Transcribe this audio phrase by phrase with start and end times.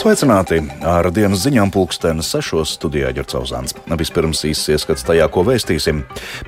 [0.00, 0.62] Sveicināti!
[0.80, 3.74] Ar dienas ziņām pulkstenes sešos studijā Ģercauzāns.
[4.00, 5.98] Vispirms īsts ieskats tajā, ko vēstīsim.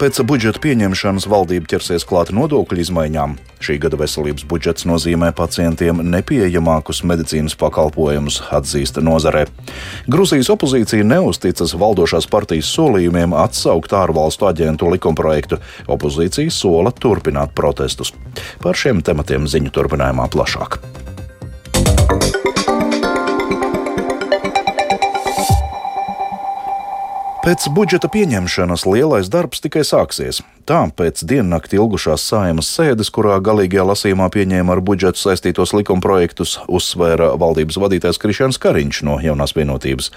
[0.00, 3.34] Pēc budžeta pieņemšanas valdība ķersies klāt nodokļu izmaiņām.
[3.60, 9.44] Šī gada veselības budžets nozīmē pacientiem nepieejamākus medicīnas pakalpojumus, atzīsta nozarē.
[10.08, 15.60] Grūzijas opozīcija neusticas valdošās partijas solījumiem atsaukt ārvalstu aģentu likumprojektu.
[15.92, 18.16] Opozīcija sola turpināt protestus.
[18.64, 20.80] Par šiem tematiem ziņu turpinājumā plašāk.
[27.42, 30.44] Pēc budžeta pieņemšanas lielais darbs tikai sāksies.
[30.62, 37.32] Tā pēc diennakti ilgušās saimas sēdes, kurā galīgajā lasījumā pieņēma ar budžetu saistītos likumprojektus, uzsvēra
[37.40, 40.12] valdības vadītājs Krišāns Kariņš no jaunās vienotības.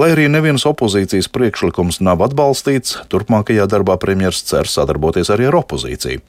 [0.00, 6.24] Lai arī nevienas opozīcijas priekšlikums nav atbalstīts, turpmākajā darbā premjers cer sadarboties arī ar opozīciju.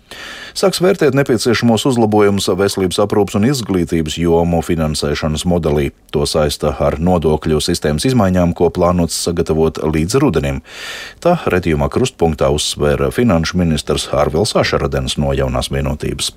[0.51, 5.93] Sāks vērtēt nepieciešamos uzlabojumus veselības aprūpas un izglītības jomu finansēšanas modelī.
[6.11, 10.59] To saista ar nodokļu sistēmas izmaiņām, ko plānots sagatavot līdz rudenim.
[11.23, 16.33] Tā redzījumā krustpunktā uzsvēra finanšu ministrs Hārvils Ašaradens no jaunās vienotības.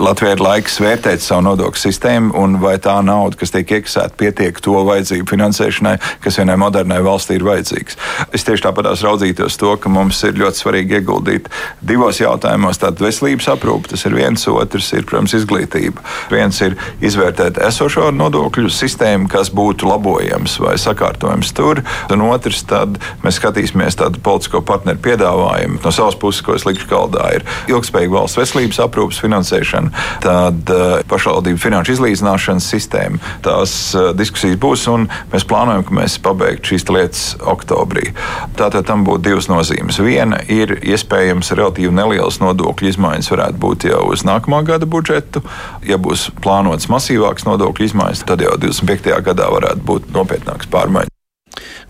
[0.00, 4.56] Latvijai ir laiks vērtēt savu nodokļu sistēmu un vai tā nauda, kas tiek iekasēta, pietiek
[4.64, 5.92] to vajadzību finansēšanai,
[6.24, 7.98] kas vienai modernai valstī ir vajadzīgs.
[8.32, 11.50] Es tieši tāpat raudzītos to, ka mums ir ļoti svarīgi ieguldīt
[11.84, 12.80] divos jautājumos.
[12.80, 16.00] Tātad veselības aprūpe, tas ir viens, otrs ir, protams, izglītība.
[16.32, 22.96] Viens ir izvērtēt esošo nodokļu sistēmu, kas būtu labojams vai sakārtojams tur, un otrs tad
[23.26, 25.84] mēs skatīsimies tādu politisko partneru piedāvājumu.
[25.84, 30.70] No savas puses, ko es likšu galdā, ir ilgspējīga valsts veselības aprūpas finansēšana ieviešana, tad
[30.70, 33.18] uh, pašvaldību finanšu izlīdzināšanas sistēma.
[33.42, 38.12] Tās uh, diskusijas būs, un mēs plānojam, ka mēs pabeigtu šīs lietas oktobrī.
[38.56, 40.00] Tātad tam būtu divas nozīmes.
[40.02, 45.42] Viena ir iespējams relatīvi nelielas nodokļu izmaiņas, varētu būt jau uz nākamā gada budžetu.
[45.86, 49.18] Ja būs plānotas masīvākas nodokļu izmaiņas, tad jau 25.
[49.24, 51.11] gadā varētu būt nopietnākas pārmaiņas.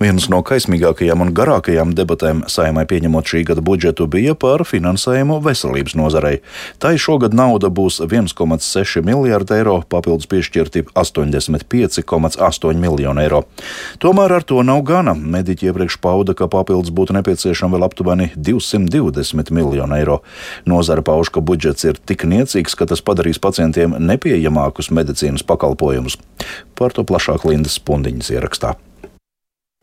[0.02, 5.94] Vienas no kaismīgākajām un garākajām debatēm saimai pieņemot šī gada budžetu bija par finansējumu veselības
[5.94, 6.40] nozarei.
[6.82, 13.44] Tai šogad nauda būs 1,6 miljārdi eiro, papildus piešķirti 85,8 miljoni eiro.
[14.02, 15.14] Tomēr ar to nav gana.
[15.14, 20.22] Mediķi iepriekš pauda, ka papildus būtu nepieciešama vēl aptuveni 220 miljoni eiro.
[20.66, 26.18] Nozara pauž, ka budžets ir tik niecīgs, ka tas padarīs pacientiem nepieejamākus medicīnas pakalpojumus.
[26.74, 28.80] Par to plašāk Lindas Pundiņas ierakstā.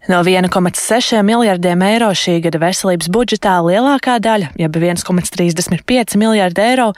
[0.08, 6.94] No 1,6 miljardiem eiro šī gada veselības budžetā lielākā daļa, jeb 1,35 miljardi eiro,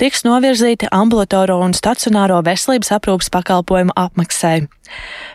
[0.00, 4.70] tiks novirzīti ambulatoro un stacionāro veselības aprūpas pakalpojumu apmaksai.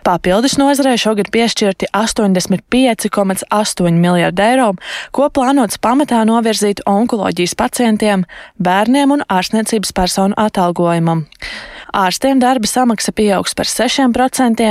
[0.02, 4.72] Papildus nozarei šogad piešķirti 85,8 miljardi eiro,
[5.14, 8.26] ko plānots pamatā novirzīt onkoloģijas pacientiem,
[8.58, 11.28] bērniem un ārstniecības personu atalgojumam.
[11.92, 14.68] Ārstiem darba samaksa pieaugs par 6%,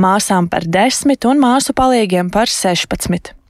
[0.00, 3.43] māsām par 10% un māsu palīgiem par 16%.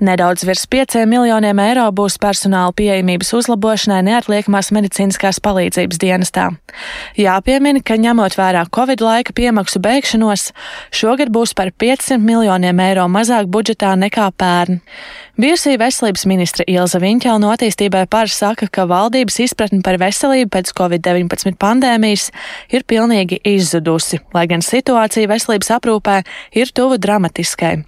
[0.00, 6.50] Nedaudz virs 5 miljoniem eiro būs personāla pieejamības uzlabošanai neatliekamās medicīniskās palīdzības dienestā.
[7.20, 10.50] Jāpiemina, ka ņemot vērā Covid laika piemaksu beigšanos,
[10.94, 14.80] šogad būs par 500 miljoniem eiro mazāk budžetā nekā pērn.
[15.40, 20.72] Bijusī veselības ministra Ilza Viņķela no attīstībai par saka, ka valdības izpratne par veselību pēc
[20.76, 22.26] Covid-19 pandēmijas
[22.68, 26.18] ir pilnīgi izzudusi, lai gan situācija veselības aprūpē
[26.60, 27.78] ir tuvu dramatiskai.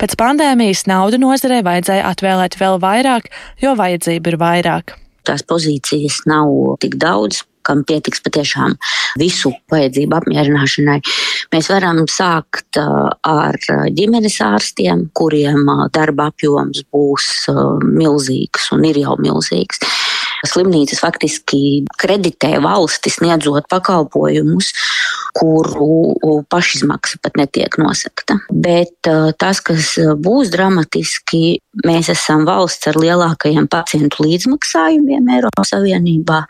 [0.00, 3.30] Pēc pandēmijas naudu nozarei vajadzēja atvēlēt vēl vairāk,
[3.62, 4.96] jo vajadzība ir vairāk.
[5.26, 6.50] Tās pozīcijas nav
[6.82, 8.74] tik daudz, kam pietiks patiešām
[9.20, 10.98] visu vajadzību apmierināšanai.
[11.54, 13.58] Mēs varam sākt ar
[13.94, 17.28] ģimenes ārstiem, kuriem darba apjoms būs
[17.86, 19.82] milzīgs un ir jau milzīgs.
[20.42, 24.72] Slimnīcas faktiski kreditē valsti sniedzot pakalpojumus,
[25.32, 28.38] kuru pašizmaksa pat netiek nosakta.
[28.52, 29.10] Bet
[29.40, 36.42] tas, kas būs dramatiski, mēs esam valsts ar lielākajiem pacientu līdzmaksājumiem Eiropas Savienībā,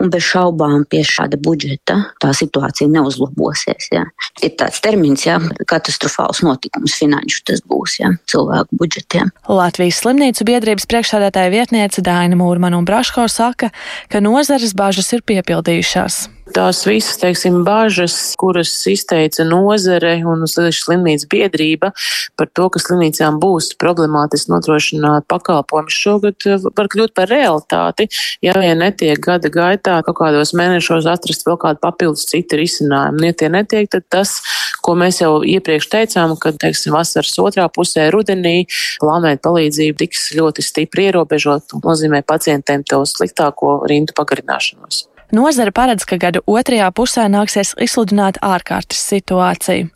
[0.00, 3.90] un bez šaubām pie šāda budžeta tā situācija neuzlabosies.
[3.94, 4.06] Ja.
[4.42, 5.40] Ir tāds termins, ja
[5.70, 9.32] katastrofāls notikums finanšu tas būs ja, cilvēku budžetiem.
[9.50, 13.72] Latvijas slimnīcu biedrības priekšsādātāja vietniece Dāna Mūrmana un Braško saka,
[14.10, 16.28] ka nozares bažas ir piepildījušās.
[16.50, 21.92] Tās visas, teiksim, bažas, kuras izteica nozare un slimnīcas biedrība
[22.38, 28.08] par to, ka slimnīcām būs problemātiski nodrošināt pakalpojumus, šogad eh, var kļūt par realitāti,
[28.42, 33.28] ja vien netiek gada gaitā kaut kādos mēnešos atrast vēl kādu papildus citu risinājumu.
[33.28, 34.34] Ja tie netiek, tad tas,
[34.82, 38.64] ko mēs jau iepriekš teicām, ka, teiksim, vasaras otrā pusē rudenī
[39.02, 45.09] plānēt palīdzību tiks ļoti stipri ierobežot nozīmē pacientiem to sliktāko rindu pagarināšanos.
[45.32, 49.90] Nozara paredz, ka gada otrajā pusē nāksies izsludināt ārkārtas situāciju.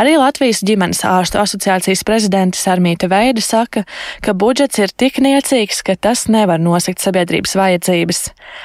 [0.00, 3.84] Arī Latvijas ģimenes ārstu asociācijas prezidente Sarmīta Veida saka,
[4.24, 8.22] ka budžets ir tik niecīgs, ka tas nevar nosakt sabiedrības vajadzības.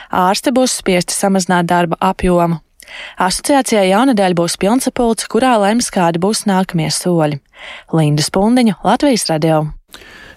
[0.09, 2.61] Ārste būs spiesti samazināt darba apjomu.
[3.19, 7.41] Asociācijai jaunadēļ būs pilnsapulce, kurā lems, kādi būs nākamie soļi.
[7.93, 9.65] Linda Spundiņa, Latvijas radio.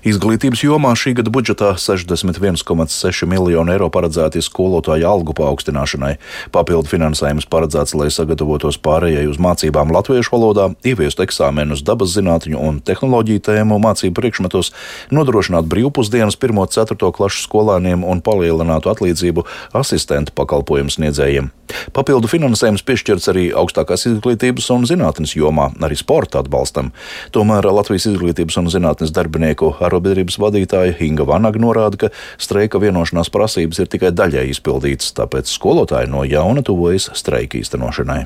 [0.00, 6.14] Izglītības jomā šī gada budžetā 61,6 miljonu eiro paredzēti skolotāju algu paaugstināšanai.
[6.55, 12.81] Papildu finansējums paredzēts, lai sagatavotos pārējai uz mācībām latviešu valodā, ieviestu eksāmenus dabas zinātņu un
[12.81, 14.73] tehnoloģiju tēmu mācību priekšmetos,
[15.12, 19.44] nodrošināt brīvpusdienas 1-4 klašu skolēniem un palielinātu atlīdzību
[19.76, 21.52] asistentu pakalpojumu sniedzējiem.
[21.94, 26.91] Papildu finansējums piešķirts arī augstākās izglītības un zinātnes jomā, arī sporta atbalstam.
[27.37, 33.82] Tomēr Latvijas izglītības un zinātnes darbinieku Arotbiedrības vadītāja Inga Vanaga norāda, ka streika vienošanās prasības
[33.82, 38.22] ir tikai daļai izpildītas, tāpēc skolotāji no jauna tuvojas streika īstenošanai.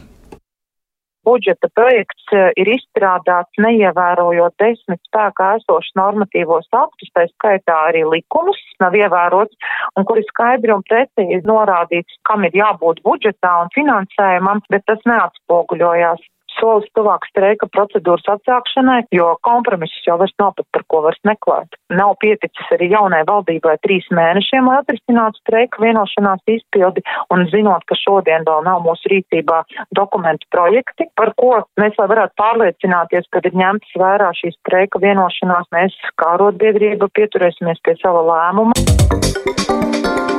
[1.25, 8.61] Budžeta projekts eh, ir izstrādāts neievērojot desmit spēkā esošus normatīvos aktus, tā skaitā arī likumus,
[8.85, 9.57] nav ievērots,
[9.97, 15.01] un kur ir skaidri un precīzi norādīts, kam ir jābūt budžetā un finansējumam, bet tas
[15.09, 16.29] neatspoguļojās
[16.59, 21.79] solis tuvāk streika procedūras atsākšanai, jo kompromisus jau vairs nav pat par ko vairs meklēt.
[21.95, 27.05] Nav pieticis arī jaunai valdībai trīs mēnešiem, lai atrisinātu streika vienošanās izpildi,
[27.35, 29.63] un zinot, ka šodien vēl nav mūsu rīcībā
[29.97, 35.71] dokumentu projekti, par ko mēs lai varētu pārliecināties, kad ir ņemts vērā šī streika vienošanās,
[35.75, 40.33] mēs kā arotbiedrība pieturēsimies pie sava lēmuma.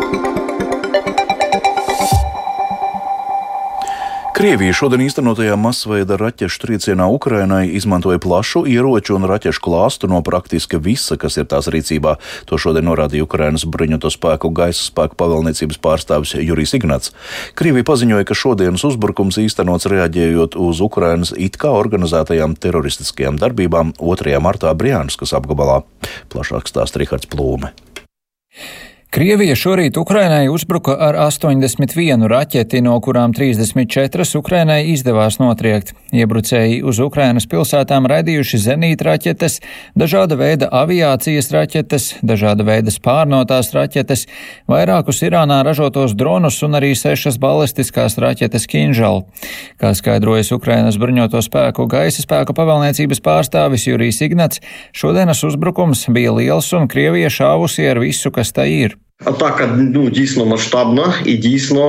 [4.36, 10.76] Krievija šodien īstenotajā masveida raķešu triecienā Ukrainai izmantoja plašu ieroču un raķešu klāstu no praktiski
[10.76, 12.18] visa, kas ir tās rīcībā.
[12.50, 17.14] To šodien norādīja Ukrainas bruņoto spēku gaisa spēku pavēlniecības pārstāvis Jurijs Ignats.
[17.56, 24.36] Krievija paziņoja, ka šodienas uzbrukums īstenots reaģējot uz Ukrainas it kā organizētajām teroristiskajām darbībām 2.
[24.44, 25.86] martā Briānskas apgabalā.
[26.28, 27.72] Plašāk stāsta Rihards Plūme.
[29.16, 35.94] Krievija šorīt Ukrainai uzbruka ar 81 raķeti, no kurām 34 Ukrainai izdevās notriekt.
[36.12, 39.62] Iebrucēji uz Ukrainas pilsētām raidījuši zenīta raķetes,
[39.96, 44.26] dažāda veida aviācijas raķetes, dažāda veida spārnotās raķetes,
[44.68, 49.24] vairākus Irānā ražotos dronus un arī sešas balistiskās raķetes Kinžal.
[49.80, 54.60] Kā skaidrojas Ukrainas bruņoto spēku gaisa spēku pavēlniecības pārstāvis Jurijs Ignats,
[54.92, 59.00] šodienas uzbrukums bija liels un Krievija šāvusi ar visu, kas tai ir.
[59.24, 61.86] Ataka, nu, dīsno maštabna, dīsno...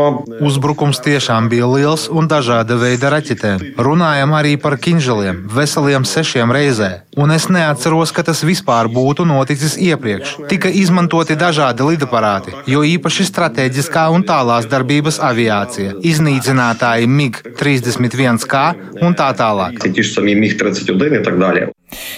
[0.47, 3.73] Uzbrukums tiešām bija liels un dažāda veida raķetēm.
[3.83, 9.77] Runājam arī par kinželiem, veseliem sešiem reizēm un es neatceros, ka tas vispār būtu noticis
[9.81, 10.37] iepriekš.
[10.51, 18.67] Tika izmantoti dažādi lidaparāti, jo īpaši strateģiskā un tālās darbības aviācija, iznīcinātāji MiG-31K
[19.01, 19.81] un tā tālāk.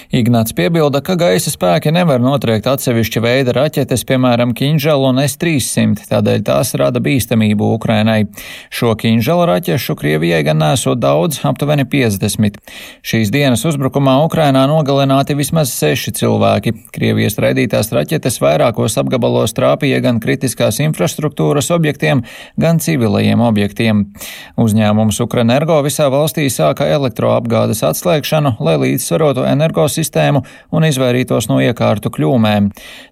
[0.08, 6.44] Ignāts piebilda, ka gaisa spēki nevar notriekt atsevišķa veida raķetes, piemēram, Kinžela un S-300, tādēļ
[6.48, 8.22] tās rada bīstamību Ukrainai.
[8.72, 12.56] Šo Kinžela raķešu Krievijai gan nesot daudz, aptuveni 50.
[13.04, 16.72] Šīs dienas uzbrukumā Ukrainā nogalināja nogalināti vismaz seši cilvēki.
[16.94, 22.22] Krievijas raidītās raķetes vairākos apgabalos trāpīja gan kritiskās infrastruktūras objektiem,
[22.56, 24.06] gan civilajiem objektiem.
[24.56, 30.42] Uzņēmums Ukrenergo visā valstī sāka elektroapgādes atslēgšanu, lai līdzsvarotu energosistēmu
[30.72, 32.70] un izvairītos no iekārtu kļūmēm.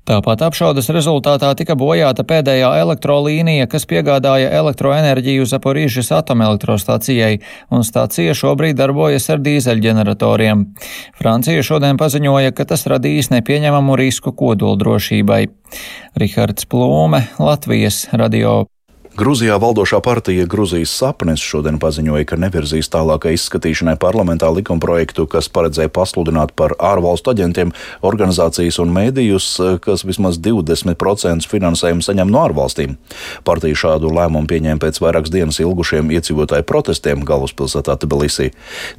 [0.09, 7.41] Tāpat apšaudas rezultātā tika bojāta pēdējā elektrolīnija, kas piegādāja elektroenerģiju Zaporīžas atomelektrostacijai,
[7.75, 10.65] un stacija šobrīd darbojas ar dīzeļģeneratoriem.
[11.19, 15.43] Francija šodien paziņoja, ka tas radīs nepieņemamu risku kodoldrošībai.
[16.23, 18.65] Rihards Plūme, Latvijas radio.
[19.17, 25.89] Grūzijā valdošā partija Grūzijas sapnis šodien paziņoja, ka nevirzīs tālākai izskatīšanai parlamentā likumprojektu, kas paredzēja
[25.89, 27.73] pasludināt par ārvalstu aģentiem
[28.05, 29.47] organizācijas un mēdījus,
[29.87, 32.99] kas vismaz 20% finansējumu saņem no ārvalstīm.
[33.49, 38.51] Partija šādu lēmumu pieņēma pēc vairākas dienas ilgušiem iedzīvotāju protestiem galvaspilsētā Tbilisī.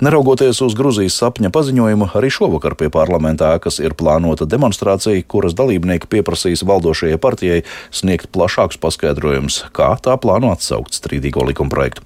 [0.02, 6.10] Neraugoties uz Grūzijas sapņa paziņojumu, arī šovakar pie parlamentā, kas ir plānota demonstrācija, kuras dalībnieki
[6.10, 7.62] pieprasīs valdošajai partijai
[7.94, 12.05] sniegt plašākus paskaidrojumus, kā tā plāno atsaukt strīdīgo likumprojektu.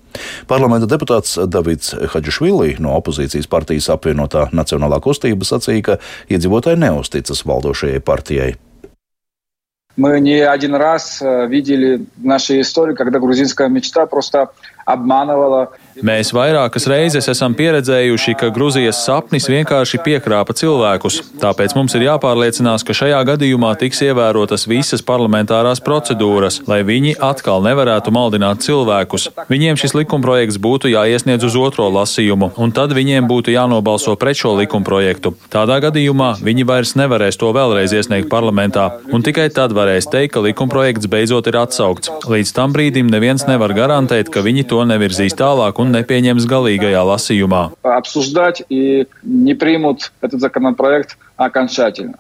[0.49, 5.99] Parlamenta deputāts Davids Hadžišvili no opozīcijas partijas apvienotā Nacionālā kustība sacīja, ka
[6.33, 8.55] iedzīvotāji neusticas valdošajai partijai.
[9.97, 14.51] Мы не один раз видели в нашей истории, когда грузинская мечта просто
[14.85, 15.71] обманывала
[16.02, 21.20] Mēs vairākas reizes esam pieredzējuši, ka Gruzijas sapnis vienkārši piekrāpa cilvēkus.
[21.38, 27.62] Tāpēc mums ir jāpārliecinās, ka šajā gadījumā tiks ievērotas visas parlamentārās procedūras, lai viņi atkal
[27.68, 29.28] nevarētu maldināt cilvēkus.
[29.52, 34.56] Viņiem šis likumprojekts būtu jāiesniedz uz otro lasījumu, un tad viņiem būtu jānobalso pret šo
[34.58, 35.36] likumprojektu.
[35.54, 40.46] Tādā gadījumā viņi vairs nevarēs to vēlreiz iesniegt parlamentā, un tikai tad varēs teikt, ka
[40.48, 42.10] likumprojekts beidzot ir atsaukts.
[42.26, 47.63] Līdz tam brīdim neviens nevar garantēt, ka viņi to nevirzīs tālāk un nepieņems galīgajā lasījumā.
[47.83, 52.19] Обсуждать и не примут этот законопроект окончательно.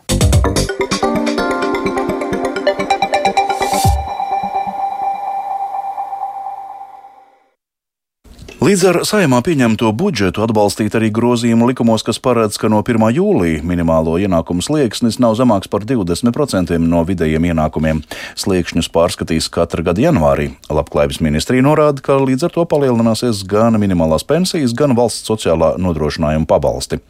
[8.62, 13.08] Līdz ar saimā pieņemto budžetu atbalstīt arī grozījumu likumos, kas paredz, ka no 1.
[13.15, 18.03] jūlija minimālo ienākumu slieksnis nav zemāks par 20% no vidējiem ienākumiem.
[18.38, 20.51] Sliekšņus pārskatīs katra gada janvārī.
[20.70, 26.46] Labklājības ministrija norāda, ka līdz ar to palielināsies gan minimālās pensijas, gan valsts sociālā nodrošinājuma
[26.46, 27.01] pabalsti.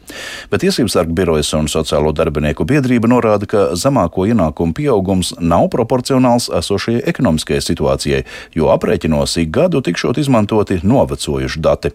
[0.48, 6.48] Bet Tiesības sarga birojas un sociālo darbinieku biedrība norāda, ka zemāko ienākumu pieaugums nav proporcionāls
[6.48, 8.24] esošajai ekonomiskajai situācijai,
[8.56, 11.90] jo aprēķinos ik gadu tikšot izmantoti novecojuši sekojuši dati.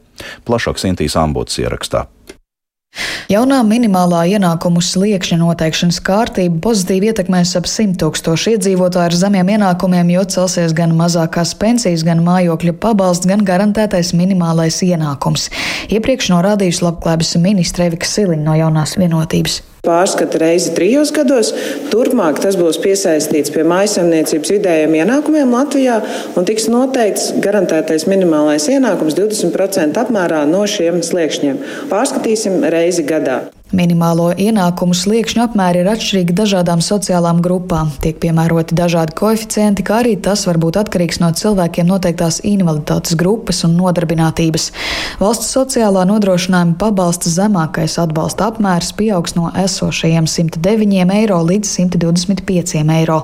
[0.46, 2.08] Plašāk Sintīs Ambots ierakstā.
[3.30, 10.10] Jaunā minimālā ienākumu sliekšņa noteikšanas kārtība pozitīvi ietekmēs ap 100 tūkstošu iedzīvotāju ar zemiem ienākumiem,
[10.16, 15.52] jo celsies gan mazākās pensijas, gan mājokļa pabalsts, gan garantētais minimālais ienākums.
[15.92, 21.54] Iepriekš norādījusi labklājības ministre Evika Siliņa no jaunās vienotības pārskata reizi trijos gados.
[21.94, 26.00] Turpmāk tas būs piesaistīts pie mājasemniecības vidējiem ienākumiem Latvijā
[26.38, 31.64] un tiks noteikts garantētais minimālais ienākums 20% apmērā no šiem sliekšņiem.
[31.94, 33.46] Pārskatīsim reizi gadā.
[33.76, 37.90] Minimālo ienākumu sliekšņu apmēri ir atšķirīgi dažādām sociālām grupām.
[38.00, 43.66] Tiek piemēroti dažādi koeficienti, kā arī tas var būt atkarīgs no cilvēkiem noteiktās invaliditātes grupas
[43.68, 44.70] un nodarbinātības.
[45.20, 53.20] Valsts sociālā nodrošinājuma pabalsta zemākais atbalsta apmērs pieaugs no esošajiem 109 eiro līdz 125 eiro.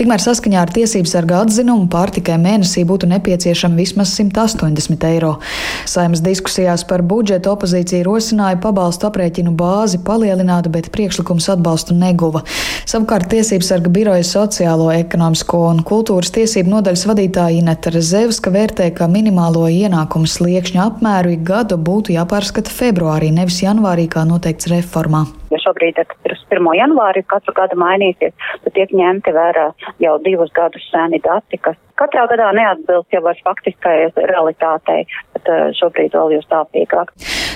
[0.00, 5.36] Tikmēr saskaņā ar tiesības sarga atzinumu pārtikai mēnesī būtu nepieciešama vismaz 180 eiro.
[5.84, 12.44] Saimas diskusijās par budžetu opozīcija rosināja pabalstu aprēķinu bāzi bāzi palielinātu, bet priekšlikums atbalstu neguva.
[12.88, 19.10] Savukārt Tiesības sarga biroja sociālo, ekonomisko un kultūras tiesību nodaļas vadītāja Ineta Rezevska vērtē, ka
[19.10, 25.26] minimālo ienākumu sliekšņa apmēru ik gadu būtu jāpārskata februārī, nevis janvārī, kā noteikts reformā.
[25.52, 26.68] Ja šobrīd tas 1.
[26.78, 28.32] janvāri katru gadu mainīsies,
[28.64, 29.68] tad tiek ņemti vērā
[30.00, 35.04] jau divus gadus seni dati, kas katrā gadā neatbilst jau vairs faktiskai realitātei,
[35.36, 37.12] bet šobrīd vēl jau stāvīgāk.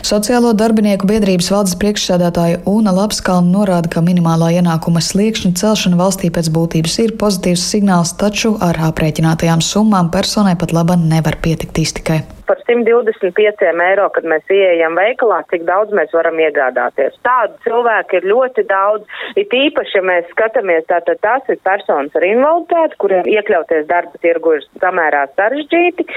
[0.07, 6.53] Sociālo darbinieku biedrības valdes priekšsēdētāja Una Lapskalna norāda, ka minimālā ienākuma sliekšņa celšana valstī pēc
[6.55, 12.61] būtības ir pozitīvs signāls, taču ar aprēķinātajām summām personai pat laba nevar pietikt iztikai par
[12.63, 17.19] 125 eiro, kad mēs ieejam veikalā, cik daudz mēs varam iegādāties.
[17.27, 19.19] Tādu cilvēku ir ļoti daudz.
[19.37, 24.57] It īpaši, ja mēs skatāmies, tātad tās ir personas ar invaliditāti, kuriem iekļauties darba tirgu
[24.59, 26.09] ir samērā sarežģīti.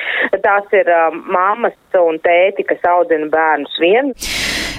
[0.45, 4.13] Tās ir um, mammas un tēti, kas audzina bērnus vien.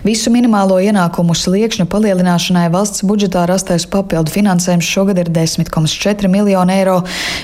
[0.00, 6.95] Visu minimālo ienākumu sliekšņu palielināšanai valsts budžetā rastais papildu finansējums šogad ir 10,4 miljoni eiro,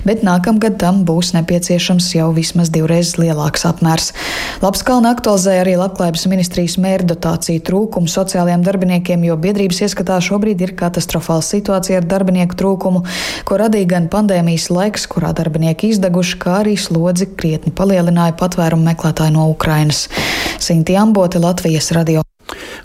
[0.09, 4.15] bet nākamgad tam būs nepieciešams jau vismaz divreiz lielāks apmērs.
[4.65, 11.45] Labskalna aktualizēja arī Labklājības ministrijas mērdotāciju trūkumu sociālajiem darbiniekiem, jo biedrības ieskatā šobrīd ir katastrofāla
[11.45, 13.03] situācija ar darbinieku trūkumu,
[13.45, 19.37] ko radīja gan pandēmijas laiks, kurā darbinieki izdeguši, kā arī slodzi krietni palielināja patvērumu meklētāju
[19.37, 20.07] no Ukrainas.
[20.57, 22.25] Sinti Ambote, Latvijas radio.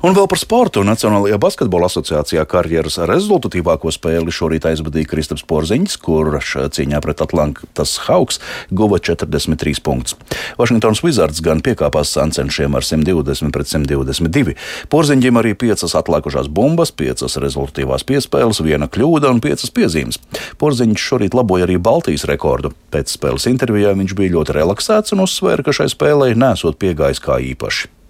[0.02, 0.82] Un vēl par sportu.
[0.86, 8.42] Nacionālajā basketbola asociācijā karjeras rezultatīvāko spēli šorīt aizvadīja Kristaps Porziņš, kurš cīņā pret Atlantas Hawks
[8.74, 10.18] guva 43 punktus.
[10.58, 14.58] Vašingtons Wizards gan piekāpās sancenšiem ar 120 pret 122.
[14.90, 20.18] Porziņģim arī piecas atlikušās bumbas, piecas rezultatīvās piespēles, viena kļūda un piecas piezīmes.
[20.58, 22.74] Porziņš šorīt laboja arī Baltijas rekordu.
[22.90, 27.38] Pēc spēles intervijā viņš bija ļoti relaksēts un uzsvēra, ka šai spēlei nesot piegājis kā
[27.54, 28.01] īpaši.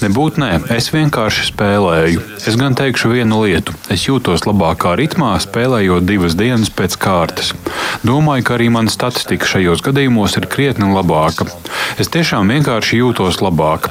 [0.00, 2.22] Nebūtu nē, es vienkārši spēlēju.
[2.48, 3.74] Es gan teikšu vienu lietu.
[3.92, 7.52] Es jūtos labākā ritmā, spēlējot divas dienas pēc kārtas.
[8.06, 11.44] Domāju, ka arī mana statistika šajos gadījumos ir krietni labāka.
[12.00, 13.90] Es tiešām vienkārši jūtos labāk.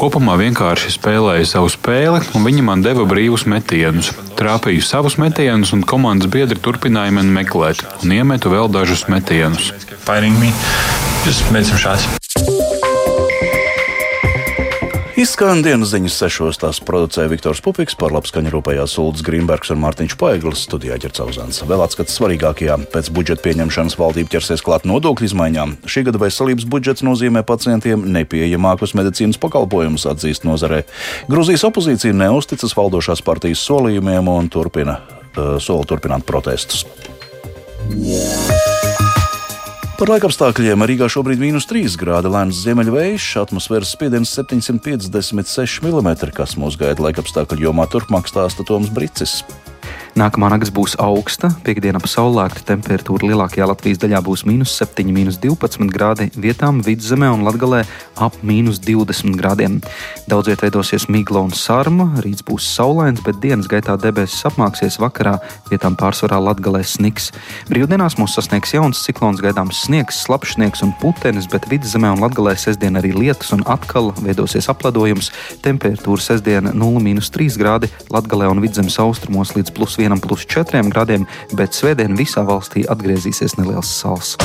[0.00, 4.10] Kopumā vienkārši spēlēju savu spēli, un viņi man deva brīvus metienus.
[4.36, 9.70] Trāpīju savus metienus, un komandas biedri turpināja mani meklēt, un iemetu vēl dažus metienus.
[11.26, 12.25] Just made some shots.
[15.16, 20.16] Izskan dienas ziņas sešos, tās producēja Viktors Pupiks, par labskaņu rūpējās Ulds Grīmbergs un Mārtiņš
[20.20, 21.62] Paiglis, studijā ķercauzāns.
[21.64, 25.72] Vēl atskats svarīgākajā pēc budžeta pieņemšanas valdība ķersies klāt nodokļu izmaiņām.
[25.88, 30.82] Šī gada veselības budžets nozīmē pacientiem nepieejamākus medicīnas pakalpojumus, atzīst nozarē.
[31.32, 36.84] Grūzijas opozīcija neusticas valdošās partijas solījumiem un turpina, uh, soli turpināt protestus.
[37.96, 38.65] Yeah.
[39.96, 46.58] Par laikapstākļiem Rīgā šobrīd ir mīnus 3 grādi, lēns ziemeļvējš, atmosfēras spiediens 756 mm, kas
[46.60, 49.38] mūs gaida laikapstākļu jomā turpmāk stāsta Toms Bricis.
[50.16, 55.36] Nākamā nakts būs augsta, piekdiena pa saulēkta temperatūra lielākajā Latvijas daļā būs mīnus 7, mīnus
[55.42, 57.82] 12 grādi, vietām vidzemē un latgalē
[58.24, 59.74] ap mīnus 20 grādiem.
[60.24, 65.34] Daudz vietā veidosies migla un sarma, rīts būs saulains, bet dienas gaitā debesis apmāksies vakarā,
[65.68, 67.28] vietām pārsvarā latgalē sniks.
[67.68, 72.96] Brīvdienās mūs sasniegs jauns ciklons, gaidāms sniegs, slapšnieks un putenis, bet vidzemē un latgalē sestdien
[72.96, 75.28] arī lietus un atkal veidosies apledojums.
[75.60, 80.05] Temperatūra sestdiena 0,3 grādi, latgalē un vidzemes austrumos līdz plus 1.
[80.08, 81.26] 1,4 grādiem,
[81.58, 84.36] bet svētdien visā valstī atgriezīsies neliels sals.